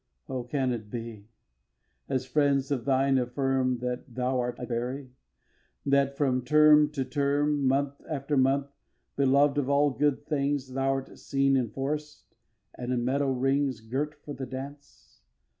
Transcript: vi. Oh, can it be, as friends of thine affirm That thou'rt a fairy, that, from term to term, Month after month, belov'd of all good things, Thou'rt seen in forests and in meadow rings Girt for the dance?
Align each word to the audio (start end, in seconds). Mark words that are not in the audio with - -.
vi. 0.27 0.33
Oh, 0.33 0.43
can 0.43 0.71
it 0.71 0.89
be, 0.89 1.27
as 2.09 2.25
friends 2.25 2.71
of 2.71 2.85
thine 2.85 3.19
affirm 3.19 3.77
That 3.81 4.07
thou'rt 4.15 4.57
a 4.57 4.65
fairy, 4.65 5.11
that, 5.85 6.17
from 6.17 6.43
term 6.43 6.89
to 6.93 7.05
term, 7.05 7.67
Month 7.67 8.01
after 8.09 8.35
month, 8.35 8.71
belov'd 9.15 9.59
of 9.59 9.69
all 9.69 9.91
good 9.91 10.25
things, 10.25 10.71
Thou'rt 10.71 11.19
seen 11.19 11.55
in 11.55 11.69
forests 11.69 12.33
and 12.73 12.91
in 12.91 13.05
meadow 13.05 13.29
rings 13.31 13.79
Girt 13.79 14.15
for 14.25 14.33
the 14.33 14.47
dance? 14.47 15.21